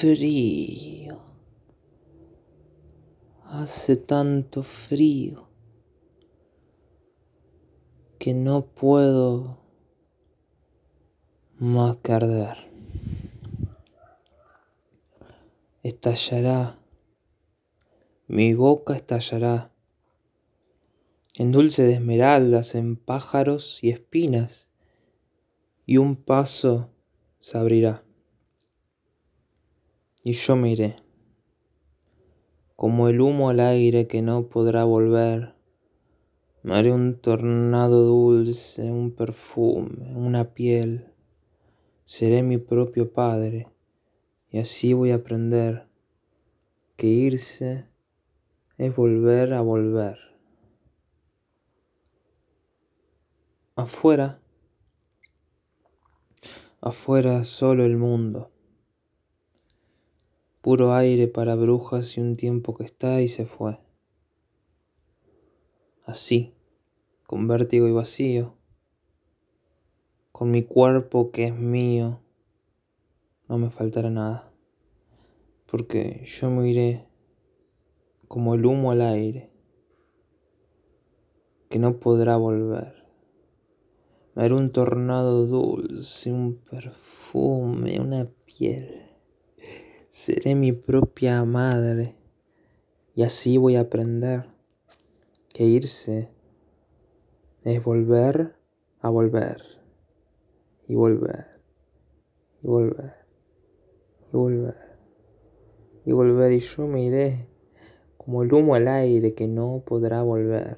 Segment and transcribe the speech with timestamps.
[0.00, 1.20] frío.
[3.44, 5.50] Hace tanto frío
[8.18, 9.58] que no puedo
[11.58, 12.56] más que arder.
[15.82, 16.78] Estallará,
[18.26, 19.70] mi boca estallará
[21.36, 24.70] en dulce de esmeraldas, en pájaros y espinas,
[25.84, 26.88] y un paso
[27.40, 28.04] se abrirá.
[30.22, 30.96] Y yo me iré,
[32.76, 35.54] como el humo al aire que no podrá volver.
[36.62, 41.06] Me haré un tornado dulce, un perfume, una piel.
[42.04, 43.68] Seré mi propio padre,
[44.50, 45.86] y así voy a aprender
[46.96, 47.86] que irse
[48.76, 50.18] es volver a volver.
[53.74, 54.38] Afuera,
[56.82, 58.50] afuera solo el mundo.
[60.60, 63.78] Puro aire para brujas y un tiempo que está y se fue.
[66.04, 66.52] Así,
[67.26, 68.56] con vértigo y vacío,
[70.32, 72.20] con mi cuerpo que es mío,
[73.48, 74.52] no me faltará nada,
[75.64, 77.06] porque yo me iré
[78.28, 79.50] como el humo al aire,
[81.70, 83.06] que no podrá volver.
[84.34, 89.09] Me haré un tornado dulce, un perfume, una piel.
[90.22, 92.14] Seré mi propia madre
[93.14, 94.44] y así voy a aprender
[95.54, 96.28] que irse
[97.64, 98.54] es volver
[99.00, 99.62] a volver
[100.86, 101.46] y volver
[102.60, 103.14] y volver
[104.30, 104.76] y volver
[106.04, 107.48] y volver y yo me iré
[108.18, 110.76] como el humo al aire que no podrá volver.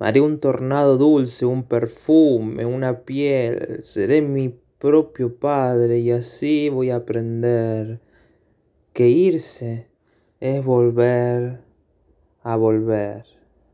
[0.00, 3.80] Me haré un tornado dulce, un perfume, una piel.
[3.84, 4.48] Seré mi
[4.80, 8.00] propio padre y así voy a aprender
[8.94, 9.88] que irse
[10.38, 11.60] es volver
[12.44, 13.43] a volver.